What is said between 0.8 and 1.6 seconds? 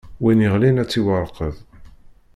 ad ittwarkeḍ.